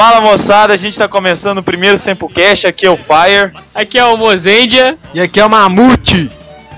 [0.00, 3.52] Fala moçada, a gente tá começando o primeiro Sempocast, aqui é o Fire.
[3.74, 4.96] Aqui é o Mozendia.
[5.12, 6.32] E aqui é o Mamute.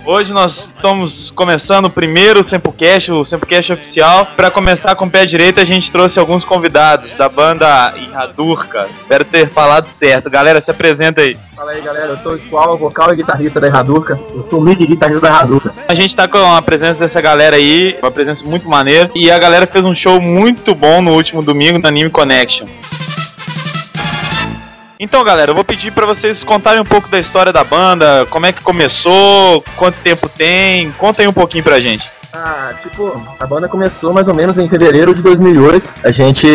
[0.04, 4.26] Hoje nós estamos começando o primeiro Sempocast, o Sempocast oficial.
[4.36, 8.88] Para começar com o pé direito, a gente trouxe alguns convidados da banda Irradurca.
[8.98, 10.28] Espero ter falado certo.
[10.28, 11.38] Galera, se apresenta aí.
[11.54, 14.18] Fala aí galera, eu sou o Squall, vocal e guitarrista da Irradurca.
[14.34, 15.72] Eu sou o lead guitarrista da Irradurca.
[15.86, 19.08] A gente tá com a presença dessa galera aí, uma presença muito maneira.
[19.14, 22.66] E a galera fez um show muito bom no último domingo no Anime Connection.
[25.02, 28.46] Então, galera, eu vou pedir para vocês contarem um pouco da história da banda, como
[28.46, 32.08] é que começou, quanto tempo tem, contem um pouquinho pra gente.
[32.34, 35.86] Ah, tipo, a banda começou mais ou menos em fevereiro de 2008.
[36.02, 36.46] A gente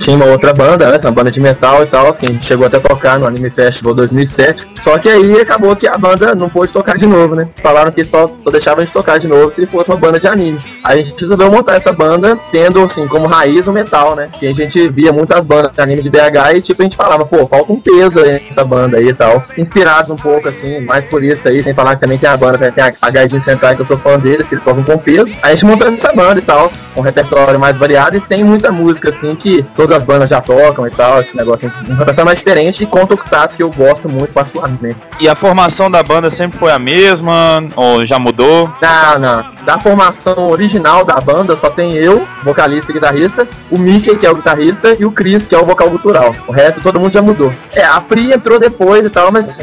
[0.00, 2.66] tinha uma outra banda, né, uma banda de metal e tal, que a gente chegou
[2.66, 4.66] até a tocar no Anime Festival 2007.
[4.82, 7.46] Só que aí acabou que a banda não pôde tocar de novo, né?
[7.62, 10.26] Falaram que só, só deixavam a gente tocar de novo se fosse uma banda de
[10.26, 10.58] anime.
[10.82, 14.30] Aí a gente resolveu montar essa banda tendo, assim, como raiz o metal, né?
[14.38, 17.26] Que a gente via muitas bandas de anime de BH e, tipo, a gente falava,
[17.26, 19.44] pô, falta um peso aí nessa banda aí e tal.
[19.58, 22.72] Inspirados um pouco, assim, mais por isso aí, sem falar que também tem a banda,
[22.72, 25.17] tem a, a Gaijin Sentai, que eu sou fã deles, que eles tocam com peso.
[25.42, 28.70] A gente montou essa banda e tal, com um repertório mais variado e sem muita
[28.70, 32.38] música, assim, que todas as bandas já tocam e tal, esse negócio, um repertório mais
[32.38, 34.96] diferente e com tokusatsu que eu gosto muito particularmente.
[35.20, 38.70] E a formação da banda sempre foi a mesma, ou já mudou?
[38.80, 39.44] Não, não.
[39.64, 44.30] Da formação original da banda só tem eu, vocalista e guitarrista, o Mickey, que é
[44.30, 46.34] o guitarrista, e o Chris, que é o vocal cultural.
[46.46, 47.52] O resto todo mundo já mudou.
[47.74, 49.58] É, a Pri entrou depois e tal, mas.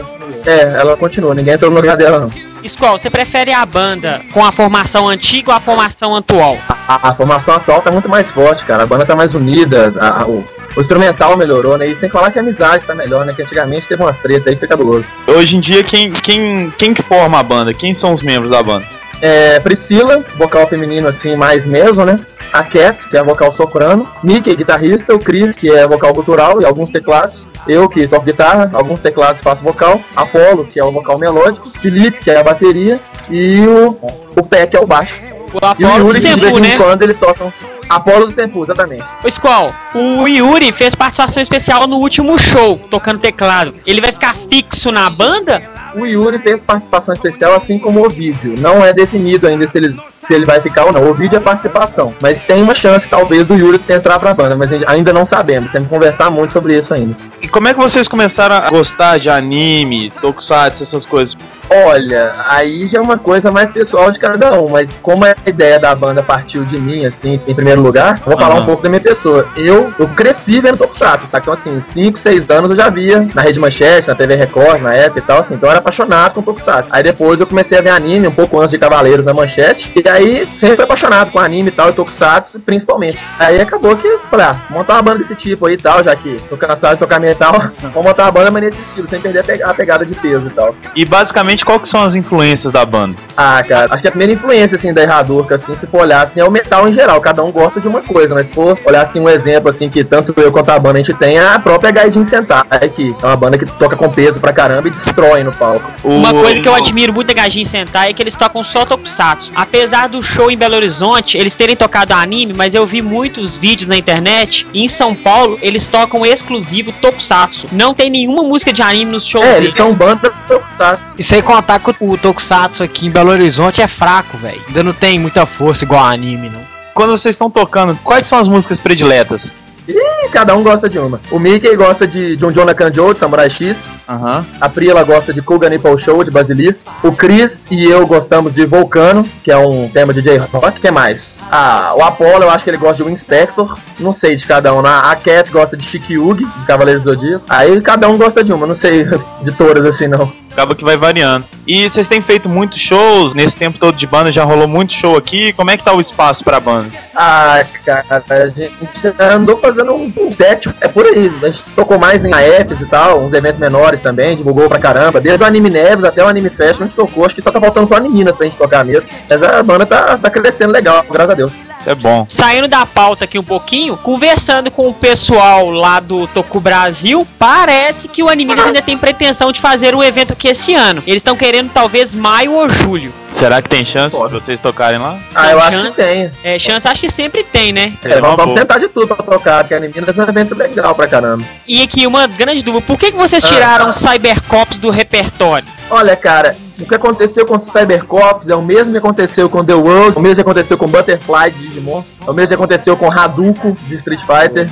[0.45, 2.54] É, ela continua, ninguém entrou no lugar dela não.
[2.67, 6.57] Skull, você prefere a banda com a formação antiga ou a formação atual?
[6.87, 8.83] A, a formação atual tá muito mais forte, cara.
[8.83, 10.43] A banda tá mais unida, a- a- o,
[10.75, 11.87] o instrumental melhorou, né?
[11.87, 13.33] E sem falar que a amizade tá melhor, né?
[13.33, 15.05] Que antigamente teve umas tretas aí que foi cabuloso.
[15.27, 17.73] Hoje em dia, quem, quem, quem que forma a banda?
[17.73, 18.85] Quem são os membros da banda?
[19.21, 22.17] É, Priscila, vocal feminino assim, mais mesmo, né?
[22.53, 24.07] A Cat, que é vocal soprano.
[24.23, 25.13] Mickey, guitarrista.
[25.15, 27.43] O Chris, que é vocal cultural e alguns teclados.
[27.67, 29.99] Eu, que toco guitarra, alguns teclados faço vocal.
[30.15, 31.67] Apolo, que é o vocal melódico.
[31.67, 32.99] Felipe, que é a bateria.
[33.29, 33.97] E o,
[34.35, 35.19] o Pé, que é o baixo.
[35.53, 36.77] O E o Apolo Yuri, de Tempo, vez em né?
[36.77, 37.51] quando eles tocam.
[37.87, 39.03] Apolo do Tempo, exatamente.
[39.23, 43.75] Ô Skull, o Yuri fez participação especial no último show, tocando teclado.
[43.85, 45.61] Ele vai ficar fixo na banda?
[45.95, 48.55] O Yuri fez participação especial, assim como o vídeo.
[48.57, 49.95] Não é definido ainda se ele,
[50.27, 51.09] se ele vai ficar ou não.
[51.09, 52.13] O vídeo é participação.
[52.21, 54.55] Mas tem uma chance, talvez, do Yuri entrar pra banda.
[54.55, 55.71] Mas ainda não sabemos.
[55.71, 57.15] Temos que conversar muito sobre isso ainda.
[57.41, 61.37] E como é que vocês começaram a gostar de anime, tokusatsu, essas coisas?
[61.69, 64.69] Olha, aí já é uma coisa mais pessoal de cada um.
[64.69, 68.55] Mas como a ideia da banda partiu de mim, assim, em primeiro lugar, vou falar
[68.55, 68.63] Aham.
[68.63, 69.47] um pouco da minha pessoa.
[69.55, 71.43] Eu, eu cresci vendo Tokusatsu, sabe?
[71.43, 74.93] Então, assim, 5, 6 anos eu já via na Rede Manchete, na TV Record, na
[74.93, 75.55] época e tal, assim.
[75.55, 76.89] Então era apaixonado com Tokusatsu.
[76.91, 79.91] Aí depois eu comecei a ver anime, um pouco antes de Cavaleiros na Manchete.
[79.95, 83.19] E aí sempre apaixonado com anime e tal, e Tokusatsu principalmente.
[83.39, 86.37] Aí acabou que, falei, ah, montar uma banda desse tipo aí e tal, já que
[86.49, 89.73] tô cansado de tocar metal, vamos montar uma banda maneira desse estilo, sem perder a
[89.73, 90.75] pegada de peso e tal.
[90.95, 93.15] E basicamente, qual que são as influências da banda?
[93.37, 96.39] Ah, cara, acho que a primeira influência, assim, da Erradurca, assim, se for olhar, assim,
[96.39, 97.21] é o metal em geral.
[97.21, 100.03] Cada um gosta de uma coisa, mas se for olhar, assim, um exemplo, assim, que
[100.03, 103.25] tanto eu quanto a banda a gente tem, é a própria Gaijin Sentai, que é
[103.25, 105.74] uma banda que toca com peso pra caramba e destrói no palco.
[106.03, 108.85] Uma O- coisa que eu admiro muito da Gajin Sentai é que eles tocam só
[108.85, 109.51] tokusatsu.
[109.55, 113.87] Apesar do show em Belo Horizonte, eles terem tocado anime, mas eu vi muitos vídeos
[113.87, 114.65] na internet.
[114.73, 117.67] E em São Paulo, eles tocam exclusivo tokusatsu.
[117.71, 119.67] Não tem nenhuma música de anime nos shows É, deles.
[119.67, 121.03] eles são banda Tokusatsu.
[121.17, 124.61] E sem contar que o Tokusatsu aqui em Belo Horizonte é fraco, velho.
[124.67, 126.61] Ainda não tem muita força igual anime, não.
[126.93, 129.51] Quando vocês estão tocando, quais são as músicas prediletas?
[129.87, 131.19] E cada um gosta de uma.
[131.29, 133.75] O Mickey gosta de John Jonah Kanjo, de Samurai X.
[134.07, 134.45] Aham.
[134.61, 137.07] A Pri, ela gosta de Kuga Nipple Show, de Basilisco.
[137.07, 140.55] O Chris e eu gostamos de Vulcano, que é um tema de J-Rock.
[140.55, 141.35] O que mais?
[141.51, 143.77] Ah, o Apollo, eu acho que ele gosta de Wing Spector.
[143.99, 144.81] Não sei de cada um.
[144.81, 144.89] né?
[144.89, 147.45] A Cat gosta de Shikyugi, de Cavaleiros do Zodíaco.
[147.47, 148.67] Aí cada um gosta de uma.
[148.67, 149.05] Não sei
[149.43, 150.31] de todas assim, não.
[150.51, 151.45] Acaba que vai variando.
[151.67, 155.17] E vocês têm feito muitos shows, nesse tempo todo de banda já rolou muito show
[155.17, 155.51] aqui.
[155.51, 156.89] Como é que tá o espaço pra banda?
[157.13, 158.71] Ah, cara, a gente
[159.19, 161.29] andou fazendo um, set, é por aí.
[161.43, 165.19] A gente tocou mais em AFs e tal, uns eventos menores também, divulgou pra caramba.
[165.19, 167.25] Desde o Anime Neves até o Anime Fest, a gente tocou.
[167.25, 169.09] Acho que só tá faltando só a menina pra gente tocar mesmo.
[169.29, 171.31] Mas a banda tá, tá crescendo legal, graças
[171.79, 172.25] Isso é bom.
[172.29, 178.07] Saindo da pauta aqui um pouquinho, conversando com o pessoal lá do Toku Brasil, parece
[178.07, 181.03] que o Animinas ainda tem pretensão de fazer um evento aqui esse ano.
[181.05, 183.13] Eles estão querendo talvez maio ou julho.
[183.33, 184.33] Será que tem chance Pode.
[184.33, 185.19] de vocês tocarem lá?
[185.35, 186.31] Ah, eu acho que tem.
[186.43, 187.93] É, chance acho que sempre tem, né?
[188.03, 191.07] É, vamos, vamos tentar de tudo pra tocar, porque a é um evento legal pra
[191.07, 191.43] caramba.
[191.67, 193.47] E aqui uma grande dúvida, por que, que vocês Ah.
[193.47, 195.67] tiraram os Cybercops do repertório?
[195.89, 200.17] Olha, cara, o que aconteceu com Cybercops é o mesmo que aconteceu com The World,
[200.17, 202.03] o mesmo que aconteceu com Butterfly de Digimon.
[202.27, 204.67] O mesmo que aconteceu com Hadouken de Street Fighter,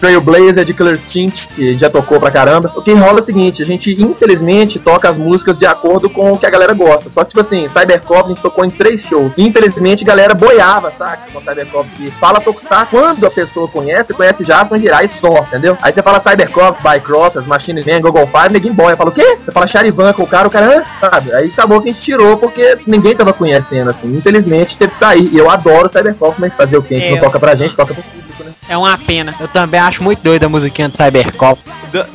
[0.00, 2.72] Trailblazer de Killer Instinct, que já tocou pra caramba.
[2.76, 6.32] O que rola é o seguinte, a gente infelizmente toca as músicas de acordo com
[6.32, 7.10] o que a galera gosta.
[7.10, 9.32] Só que, tipo assim, Cybercop a gente tocou em três shows.
[9.36, 11.30] Infelizmente a galera boiava, saca?
[11.32, 15.42] Com Cybercop que fala tocar quando a pessoa conhece, conhece já, com girar e só,
[15.42, 15.76] entendeu?
[15.82, 18.96] Aí você fala Cybercop, Bycrossers, Machine Man, Google Fire, ninguém boia.
[18.96, 19.38] Fala o quê?
[19.44, 21.32] Você fala Charivan com o cara, o cara, ah, sabe?
[21.32, 24.14] Aí acabou que a gente tirou porque ninguém tava conhecendo, assim.
[24.14, 25.28] Infelizmente teve que sair.
[25.32, 26.94] E eu adoro Cybercop, mas fazer o quê?
[26.94, 28.52] A gente É, não toca pra gente, toca pro público, né?
[28.68, 29.34] É uma pena.
[29.40, 31.60] Eu também acho muito doido a musiquinha do Cybercop.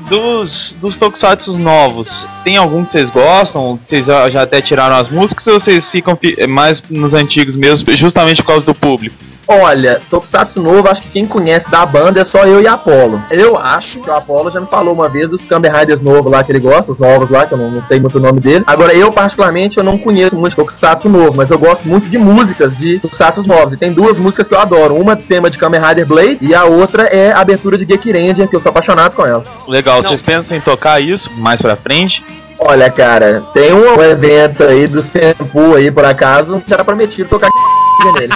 [0.09, 3.79] Dos, dos Tokusatsu novos, tem algum que vocês gostam?
[3.83, 8.41] Vocês já, até tiraram as músicas ou vocês ficam fi- mais nos antigos mesmo, justamente
[8.41, 9.15] por causa do público?
[9.47, 13.21] Olha, Tokusatsu novo, acho que quem conhece da banda é só eu e Apollo.
[13.31, 16.43] Eu acho que o Apollo já me falou uma vez dos Kamen Riders novos lá
[16.43, 18.65] que ele gosta, os novos lá, que eu não, não sei muito o nome dele.
[18.67, 22.75] Agora, eu particularmente, eu não conheço muito Tokusatsu novo, mas eu gosto muito de músicas
[22.77, 23.73] de Tokusatsu novos.
[23.73, 24.95] E tem duas músicas que eu adoro.
[24.95, 28.49] Uma tema de Kamen Rider Blade e a outra é a abertura de Geek Ranger,
[28.49, 29.43] que eu sou apaixonado com ela.
[29.67, 30.09] Legal, Não.
[30.09, 32.21] vocês pensam em tocar isso mais pra frente?
[32.59, 37.49] Olha, cara, tem um evento aí do Senpu aí, por acaso, já era prometido tocar
[38.19, 38.33] nele.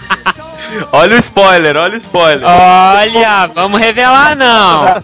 [0.92, 2.44] Olha o spoiler, olha o spoiler.
[2.46, 5.02] Olha, vamos revelar não.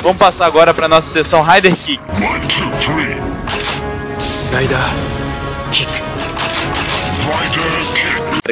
[0.00, 2.00] Vamos passar agora pra nossa sessão Rider Kick.
[2.12, 3.16] One, two, three.
[4.56, 4.78] Rider
[5.70, 6.07] kick.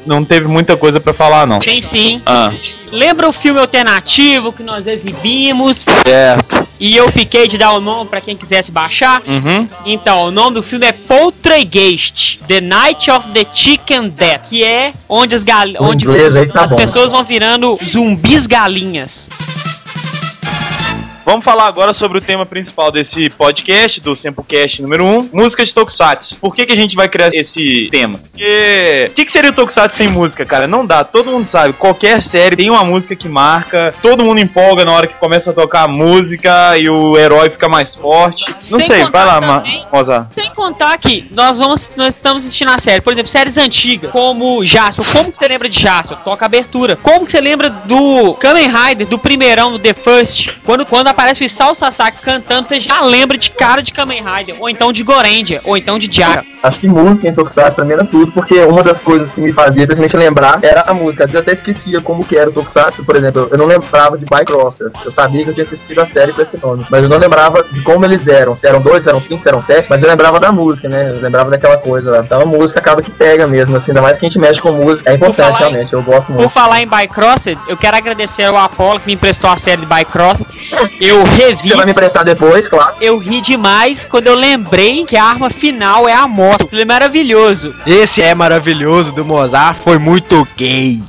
[0.06, 1.58] não teve muita coisa pra falar não.
[1.60, 2.20] Tem sim.
[2.26, 2.52] Ah,
[2.92, 6.68] Lembra o filme alternativo que nós exibimos certo.
[6.78, 9.20] e eu fiquei de dar o nome pra quem quisesse baixar?
[9.26, 9.66] Uhum.
[9.84, 14.92] Então, o nome do filme é Poltergeist, The Night of the Chicken Death, que é
[15.08, 16.06] onde as, gal onde
[16.52, 16.76] tá as bom.
[16.76, 19.23] pessoas vão virando zumbis galinhas.
[21.24, 25.74] Vamos falar agora sobre o tema principal desse podcast, do Sempocast número 1, música de
[25.74, 26.36] Tokusatsu.
[26.36, 28.18] Por que, que a gente vai criar esse tema?
[28.18, 29.08] Porque...
[29.10, 30.66] O que, que seria o Tokusatsu sem música, cara?
[30.66, 31.72] Não dá, todo mundo sabe.
[31.72, 35.54] Qualquer série tem uma música que marca, todo mundo empolga na hora que começa a
[35.54, 38.44] tocar a música e o herói fica mais forte.
[38.68, 39.86] Não Sem sei, vai lá, também-.
[40.34, 44.62] Sem contar que nós vamos nós estamos assistindo a série, por exemplo, séries antigas, como
[44.62, 45.06] Jasper.
[45.10, 46.18] Como que você lembra de Jasper?
[46.18, 46.96] Toca abertura.
[46.96, 50.50] Como que você lembra do Kamen Rider, do primeirão, do The First?
[50.64, 54.56] Quando, quando aparece o Isao Sasaki cantando, você já lembra de cara de Kamen Rider,
[54.58, 56.44] ou então de Gorendia, ou então de Jasper.
[56.62, 59.86] Acho que música em Tokusatsu mim era tudo, porque uma das coisas que me fazia
[59.86, 61.28] principalmente lembrar era a música.
[61.32, 64.46] Eu até esquecia como que era o Tokusatsu, por exemplo, eu não lembrava de Bike
[64.46, 64.92] Crossers.
[65.04, 67.62] Eu sabia que eu tinha assistido a série com esse nome, mas eu não lembrava
[67.70, 68.54] de como eles eram.
[68.56, 71.10] Se eram dois, se eram cinco, se eram sete, mas eu lembrava da música, né?
[71.10, 72.18] Eu lembrava daquela coisa lá.
[72.24, 74.72] Então a música acaba que pega mesmo, assim, ainda mais que a gente mexe com
[74.72, 75.10] música.
[75.10, 76.50] É importante, falar em- realmente, eu gosto Por muito.
[76.50, 80.44] falar em Bycrossed, eu quero agradecer ao Apollo que me emprestou a série de Bycrossed.
[81.00, 82.96] Eu revi, Você vai me emprestar depois, claro.
[83.00, 86.64] eu ri demais quando eu lembrei que a arma final é a moto.
[86.64, 87.74] Aquilo é maravilhoso.
[87.86, 91.00] Esse é maravilhoso do Mozart, foi muito gay.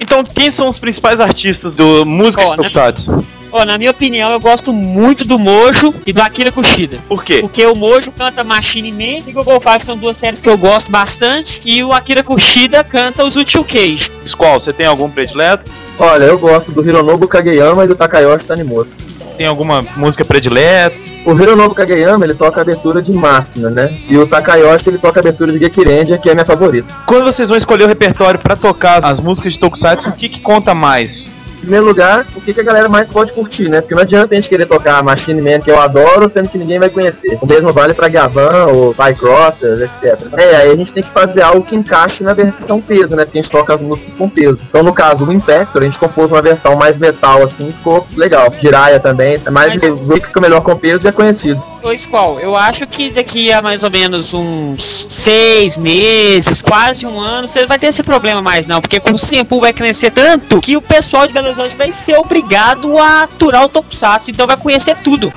[0.00, 3.22] Então, quem são os principais artistas do música de né?
[3.52, 6.98] Ó, na minha opinião, eu gosto muito do Mojo e do Akira Kushida.
[7.06, 7.38] Por quê?
[7.40, 10.90] Porque o Mojo canta Machine Man e Google Five são duas séries que eu gosto
[10.90, 11.60] bastante.
[11.62, 14.10] E o Akira Kushida canta os Util Cage.
[14.26, 15.70] Squall, você tem algum predileto?
[15.98, 18.90] Olha, eu gosto do Hironobu Kageyama e do Takayoshi Tanimoto.
[19.36, 20.96] Tem alguma música predileta?
[21.24, 23.96] O Hironobu Kageyama, ele toca a abertura de Máquina, né?
[24.08, 26.92] E o Takayoshi, ele toca a abertura de Gekirendia, que é a minha favorita.
[27.06, 30.40] Quando vocês vão escolher o repertório pra tocar as músicas de Tokusatsu, o que, que
[30.40, 31.30] conta mais?
[31.62, 33.80] Em primeiro lugar, o que, que a galera mais pode curtir, né?
[33.80, 36.80] Porque não adianta a gente querer tocar Machine Man, que eu adoro, sendo que ninguém
[36.80, 37.38] vai conhecer.
[37.40, 40.18] O mesmo vale pra Gavan ou Bycrossers, etc.
[40.36, 43.24] É, aí a gente tem que fazer algo que encaixe na versão peso, né?
[43.24, 44.58] Porque a gente toca as músicas com peso.
[44.68, 48.52] Então, no caso, o Impactor, a gente compôs uma versão mais metal, assim, ficou legal.
[48.60, 51.62] Jiraya também, mas Mas- o que fica melhor com peso e é conhecido.
[51.82, 57.18] Ô, Squall, eu acho que daqui a mais ou menos uns seis meses, quase um
[57.18, 60.12] ano, você não vai ter esse problema mais não, porque com o tempo vai crescer
[60.12, 64.46] tanto que o pessoal de Belo Horizonte vai ser obrigado a aturar o Tokusatsu, então
[64.46, 65.32] vai conhecer tudo.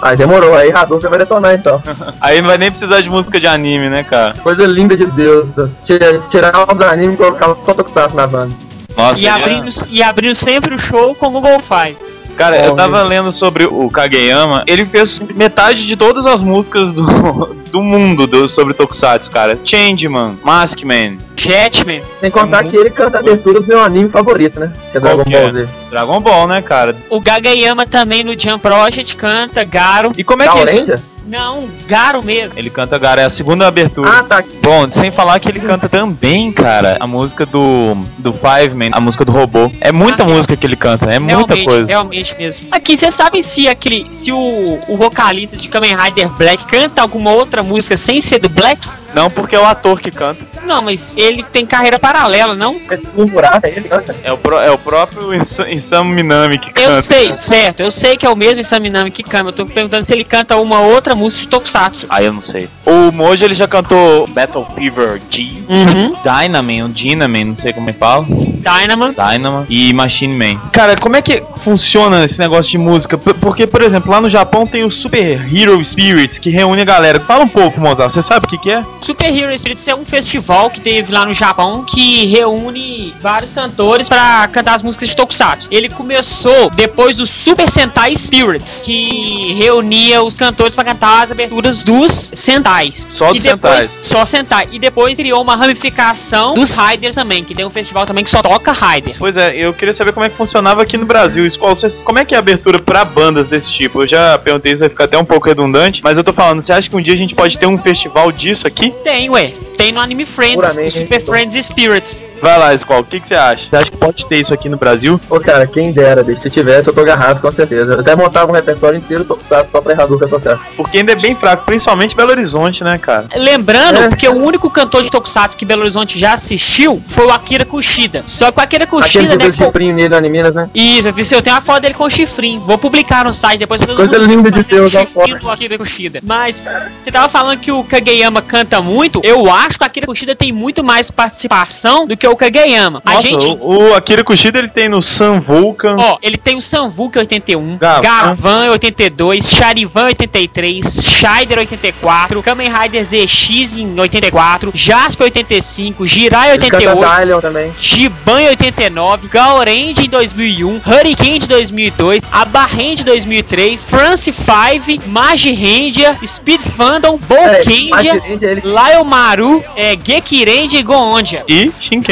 [0.00, 1.82] Aí demorou, aí Hadouken vai detonar então.
[2.22, 4.32] Aí não vai nem precisar de música de anime, né, cara?
[4.42, 5.50] Coisa linda de Deus.
[5.84, 8.54] Tirar, tirar os animes e colocar só Tokusatsu na banda.
[8.96, 11.98] Nossa, E já- abrindo, e abrindo sempre o show com o Google Five.
[12.40, 17.54] Cara, eu tava lendo sobre o Kageyama, ele fez metade de todas as músicas do,
[17.70, 19.58] do mundo do, sobre Tokusatsu, cara.
[19.62, 24.72] Changeman, Maskman, Jetman, Sem contar que ele canta a abertura do meu anime favorito, né?
[24.90, 25.30] Que é Dragon é?
[25.30, 25.68] Ball Z.
[25.90, 26.96] Dragon Ball, né, cara?
[27.10, 30.12] o Gagayama também no Jump Project canta Garo.
[30.16, 31.04] E como é que é isso?
[31.30, 32.58] Não, Garo mesmo.
[32.58, 34.10] Ele canta, cara, é a segunda abertura.
[34.10, 34.42] Ah, tá.
[34.60, 39.00] Bom, sem falar que ele canta também, cara, a música do, do Five Man, a
[39.00, 39.70] música do robô.
[39.80, 41.86] É muita Ah, música que ele canta, é muita coisa.
[41.86, 42.66] Realmente mesmo.
[42.72, 44.10] Aqui, você sabe se aquele.
[44.24, 48.48] Se o, o vocalista de Kamen Rider Black canta alguma outra música sem ser do
[48.48, 48.80] Black?
[49.14, 50.44] Não, porque é o ator que canta.
[50.64, 52.80] Não, mas ele tem carreira paralela, não?
[52.90, 54.14] É um buraco, aí ele canta.
[54.22, 57.02] É o, pró- é o próprio Insa- Isamu Minami que Eu canta.
[57.02, 59.48] sei, certo, eu sei que é o mesmo Saminami que canta.
[59.48, 62.06] Eu tô perguntando se ele canta uma outra música de Tokusatsu.
[62.08, 62.68] Ah, eu não sei.
[62.86, 66.14] O Mojo ele já cantou Battle Fever G, Uhum.
[66.22, 68.24] Dynaman, ou Dynaman, não sei como é que fala.
[68.28, 69.12] Dynamo.
[69.14, 70.60] Dynamo e Machine Man.
[70.72, 73.16] Cara, como é que funciona esse negócio de música?
[73.16, 77.20] Porque, por exemplo, lá no Japão tem o Super Hero Spirits que reúne a galera.
[77.20, 78.84] Fala um pouco, Mozart, você sabe o que, que é?
[79.02, 84.08] Super Hero Spirits é um festival que teve lá no Japão que reúne vários cantores
[84.08, 85.68] pra cantar as músicas de Tokusatsu.
[85.70, 91.84] Ele começou depois do Super Sentai Spirits, que reunia os cantores pra cantar as aberturas
[91.84, 92.94] dos Sentais.
[93.10, 94.00] Só dos Sentais.
[94.04, 94.68] Só Sentai.
[94.72, 98.42] E depois criou uma ramificação dos Riders também, que tem um festival também que só
[98.42, 99.16] toca Rider.
[99.18, 101.49] Pois é, eu queria saber como é que funcionava aqui no Brasil.
[101.50, 104.02] Isso, qual- vocês- como é que é a abertura pra bandas desse tipo?
[104.02, 106.72] Eu já perguntei isso, vai ficar até um pouco redundante, mas eu tô falando, você
[106.72, 108.92] acha que um dia a gente pode ter um festival disso aqui?
[109.02, 109.52] Tem, ué.
[109.76, 110.54] Tem no Anime Friends,
[110.92, 111.34] Super então.
[111.34, 112.16] Friends Spirits.
[112.40, 113.68] Vai lá, Squall, o que, que você acha?
[113.68, 115.20] Você acha que pode ter isso aqui no Brasil?
[115.28, 116.40] Ô, cara, quem dera, bicho.
[116.42, 117.92] Se tivesse, eu tô agarrado, com certeza.
[117.94, 120.58] Eu até montava um repertório inteiro Tokusatsu só pra Hadouken tocar.
[120.76, 123.26] Porque ainda é bem fraco, principalmente Belo Horizonte, né, cara?
[123.36, 124.08] Lembrando, É.
[124.08, 128.24] porque o único cantor de Tokusatsu que Belo Horizonte já assistiu foi o Akira Kushida.
[128.26, 129.48] Só que o Akira Aquele Kushida, né?
[129.50, 130.70] do chifrinho nele na Minas, né?
[130.74, 132.60] Isso, eu eu tenho uma foto dele com chifrinho.
[132.60, 133.84] Vou publicar no site depois.
[133.84, 136.20] Coisa linda de Deus, a chifrinho do Akira Kushida.
[136.22, 136.56] Mas
[137.02, 139.20] você tava falando que o Kageyama canta muito.
[139.24, 143.02] Eu acho que o Akira Kushida tem muito mais participação do que o Kageyama.
[143.04, 143.44] A Nossa, gente.
[143.44, 145.96] o, o Akira Kushida ele tem no Sun Vulcan.
[145.98, 148.00] Ó, ele tem o Sanvuk 81, Gavan.
[148.02, 156.70] Gavan 82, Charivan 83, Shider 84, Kamen Rider ZX em 84, Jasper 85, Jirai Ele
[156.70, 157.72] canta 88, Dylion também.
[157.80, 165.52] Giban em 89, Gaurend em 2001, Hurricane de 2002, Abarrend de 2003, France 5, Magi
[165.52, 171.44] Rendia, Speed Fandom, Bolkendia, Imagine ele Lyle Maru, é, Gekirendia e Goondia.
[171.48, 171.70] E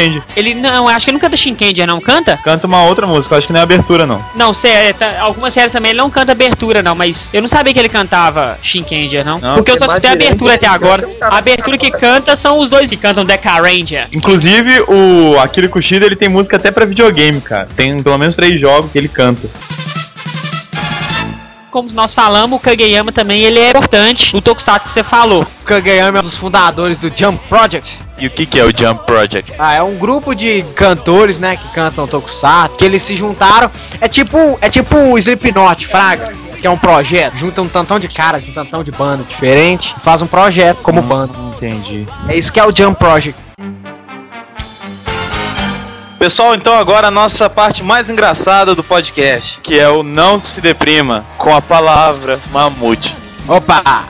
[0.09, 0.23] Shinkendi.
[0.37, 2.37] Ele não, acho que ele não canta Shinkendia, não canta?
[2.39, 4.25] Canta uma outra música, acho que não é abertura, não.
[4.35, 7.73] Não, sério, tá, algumas séries também ele não canta abertura, não, mas eu não sabia
[7.73, 9.39] que ele cantava Shinkendia, não.
[9.39, 11.09] Não, porque eu só escutei a abertura até agora.
[11.21, 14.09] A abertura que canta são os dois que cantam Deca Ranger.
[14.13, 17.69] Inclusive, o Akira Kushida ele tem música até pra videogame, cara.
[17.77, 19.49] Tem pelo menos três jogos que ele canta.
[21.71, 25.43] Como nós falamos, o Kageyama também ele é importante no Tokusatsu que você falou.
[25.43, 27.99] O Kageyama é um dos fundadores do Jump Project.
[28.19, 29.53] E o que, que é o Jump Project?
[29.59, 33.71] Ah, é um grupo de cantores, né, que cantam Tokusatsu, que eles se juntaram.
[34.01, 37.37] É tipo, é tipo o Slipknot, Fraga, que é um projeto.
[37.37, 41.35] Junta um tantão de caras, um tantão de banda diferente, faz um projeto como banda.
[41.55, 42.07] Entendi.
[42.29, 43.48] É isso que é o Jump Project.
[46.19, 50.61] Pessoal, então agora a nossa parte mais engraçada do podcast, que é o Não Se
[50.61, 53.15] Deprima, com a palavra mamute.
[53.47, 54.05] Opa!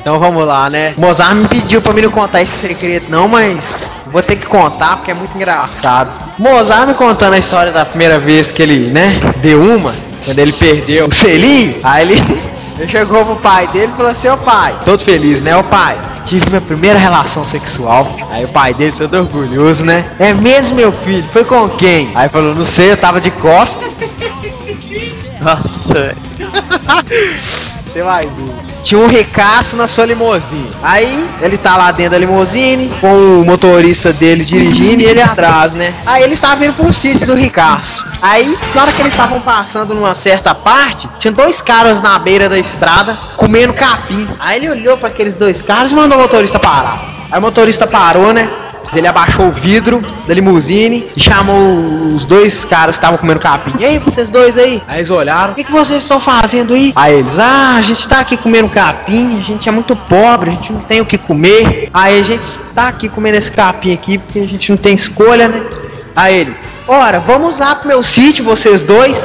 [0.00, 0.94] Então vamos lá, né?
[0.96, 3.58] Mozart me pediu pra mim não contar esse secreto não, mas
[4.06, 6.10] vou ter que contar porque é muito engraçado.
[6.38, 9.92] Mozart me contando a história da primeira vez que ele, né, deu uma.
[10.24, 12.22] Quando ele perdeu o selinho, aí ele,
[12.78, 15.98] ele chegou pro pai dele e falou assim, ô pai, todo feliz, né, ô pai?
[16.30, 18.06] Tive minha primeira relação sexual.
[18.30, 20.08] Aí o pai dele todo orgulhoso, né?
[20.16, 21.24] É mesmo, meu filho?
[21.24, 22.12] Foi com quem?
[22.14, 23.90] Aí falou, não sei, eu tava de costas.
[25.42, 26.14] Nossa,
[27.84, 28.69] Você vai ver.
[28.82, 30.70] Tinha um recaço na sua limusine.
[30.82, 35.72] Aí ele tá lá dentro da limusine, com o motorista dele dirigindo e ele atrás,
[35.72, 35.94] né?
[36.06, 38.02] Aí ele estava indo pro sítio do ricaço.
[38.22, 42.48] Aí, na hora que eles estavam passando numa certa parte, tinha dois caras na beira
[42.48, 44.28] da estrada comendo capim.
[44.38, 47.00] Aí ele olhou para aqueles dois caras e mandou o motorista parar.
[47.30, 48.48] Aí o motorista parou, né?
[48.94, 53.72] Ele abaixou o vidro da limusine e chamou os dois caras que estavam comendo capim.
[53.78, 54.82] E aí, vocês dois aí?
[54.88, 55.52] Aí eles olharam.
[55.52, 56.92] O que, que vocês estão fazendo aí?
[56.96, 60.54] Aí eles, ah, a gente tá aqui comendo capim, a gente é muito pobre, a
[60.54, 61.88] gente não tem o que comer.
[61.94, 65.46] Aí a gente tá aqui comendo esse capim aqui porque a gente não tem escolha,
[65.46, 65.62] né?
[66.14, 66.56] Aí ele,
[66.88, 69.16] ora, vamos lá pro meu sítio, vocês dois.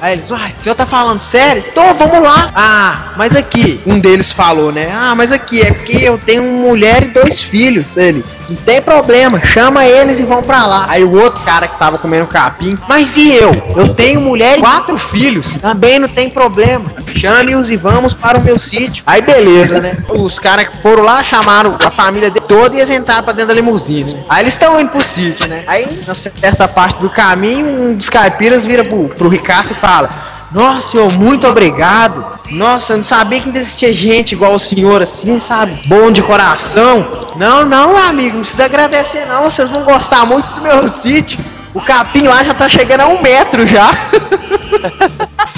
[0.00, 1.62] Aí eles, uai, o senhor tá falando sério?
[1.74, 2.50] Tô, vamos lá.
[2.56, 4.90] Ah, mas aqui, um deles falou, né?
[4.92, 7.96] Ah, mas aqui, é porque eu tenho uma mulher e dois filhos.
[7.96, 10.86] Ele, não tem problema, chama eles e vão pra lá.
[10.88, 13.52] Aí o outro cara que tava comendo capim, mas e eu?
[13.76, 15.46] Eu tenho mulher e quatro filhos.
[15.58, 16.90] Também não tem problema.
[17.16, 19.02] Chame-os e vamos para o meu sítio.
[19.06, 19.96] Aí beleza, né?
[20.08, 23.48] Os caras que foram lá chamaram a família dele toda e eles entraram pra dentro
[23.48, 24.24] da limusine.
[24.28, 25.64] Aí eles estão indo pro sítio, né?
[25.66, 30.08] Aí, na certa parte do caminho, um dos caipiras vira pro, pro Ricasso e fala:
[30.54, 32.24] Nossa, senhor, muito obrigado.
[32.50, 35.78] Nossa, eu não sabia que ainda existia gente igual o senhor assim, sabe?
[35.86, 37.30] Bom de coração.
[37.36, 39.44] Não, não, amigo, não precisa agradecer não.
[39.44, 41.38] Vocês vão gostar muito do meu sítio.
[41.72, 43.90] O capim lá já tá chegando a um metro já.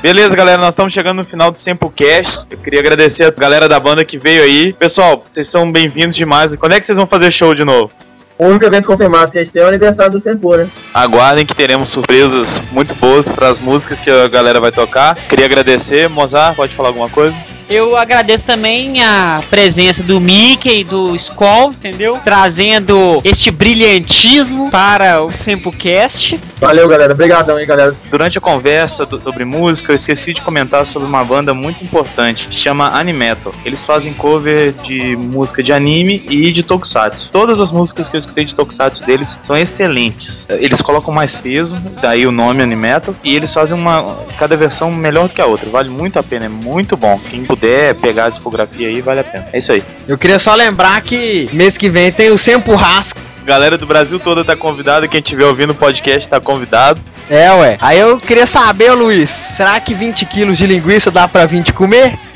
[0.00, 2.46] Beleza, galera, nós estamos chegando no final do Samplecast.
[2.48, 4.72] Eu queria agradecer a galera da banda que veio aí.
[4.72, 6.54] Pessoal, vocês são bem-vindos demais.
[6.54, 7.90] Quando é que vocês vão fazer show de novo?
[8.38, 10.68] O único evento confirmado que a gente tem é o aniversário do Sempor, né?
[10.92, 15.14] Aguardem que teremos surpresas muito boas para as músicas que a galera vai tocar.
[15.14, 17.34] Queria agradecer, Mozart, pode falar alguma coisa?
[17.68, 22.20] Eu agradeço também a presença do Mickey e do Skull, entendeu?
[22.24, 26.38] Trazendo este brilhantismo para o Sempocast.
[26.60, 27.12] Valeu, galera.
[27.12, 27.94] Obrigadão aí, galera.
[28.08, 32.46] Durante a conversa do- sobre música, eu esqueci de comentar sobre uma banda muito importante,
[32.54, 33.52] se chama Animetal.
[33.64, 37.30] Eles fazem cover de música de anime e de tokusatsu.
[37.32, 40.46] Todas as músicas que eu escutei de tokusatsu deles são excelentes.
[40.48, 45.26] Eles colocam mais peso, daí o nome Animetal, e eles fazem uma cada versão melhor
[45.28, 45.68] do que a outra.
[45.68, 47.20] Vale muito a pena, é muito bom.
[47.28, 49.48] Quem puder pegar a discografia aí, vale a pena.
[49.52, 49.82] É isso aí.
[50.06, 53.18] Eu queria só lembrar que mês que vem tem o Sempurrasco.
[53.44, 57.00] Galera do Brasil toda tá convidada, quem estiver ouvindo o podcast tá convidado.
[57.30, 57.78] É, ué.
[57.80, 62.18] Aí eu queria saber, Luiz, será que 20 quilos de linguiça dá pra 20 comer?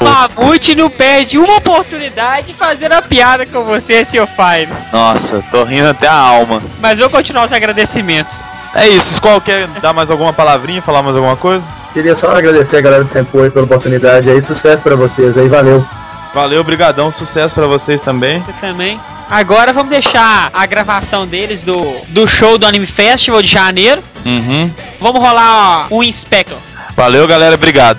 [0.00, 4.68] Mamute não perde uma oportunidade de fazer a piada com você, seu Fire.
[4.92, 6.62] Nossa, tô rindo até a alma.
[6.78, 8.53] Mas vou continuar os agradecimentos.
[8.74, 11.64] É isso, Skol, quer dar mais alguma palavrinha, falar mais alguma coisa?
[11.92, 14.42] Queria só agradecer a galera do Sempor aí pela oportunidade aí.
[14.42, 15.48] Sucesso pra vocês aí.
[15.48, 15.86] Valeu.
[16.34, 18.40] Valeu, brigadão, sucesso pra vocês também.
[18.40, 19.00] Você também.
[19.30, 24.02] Agora vamos deixar a gravação deles do, do show do Anime Festival de janeiro.
[24.26, 24.70] Uhum.
[25.00, 26.58] Vamos rolar ó, um Inspector.
[26.96, 27.98] Valeu, galera, obrigado.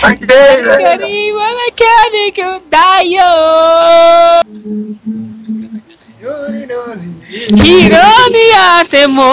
[0.00, 3.32] Kari, wala kari que eu daio.
[7.62, 8.46] Hironi
[8.78, 9.32] atemo,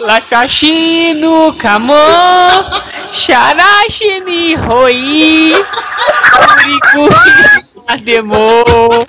[0.00, 2.04] Lakashi no kamo,
[3.24, 5.54] Sharashi ni hoi,
[6.30, 7.04] Kuriku
[7.88, 9.06] atemo.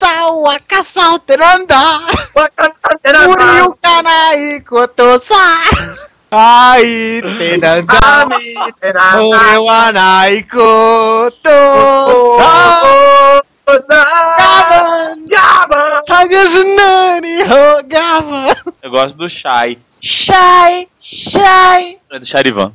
[0.00, 1.82] Sawa kasauteranda.
[3.28, 5.42] Uriu kanai kotosa.
[6.30, 7.94] Ai, tenanda.
[9.22, 11.58] Ore wa nai koto.
[14.38, 15.98] Gaban, gaban.
[16.08, 18.46] Hagasunani ho gaban.
[18.82, 19.78] Eu gosto do Shai.
[20.02, 21.98] Shai, shai.
[22.12, 22.72] É do Charivan.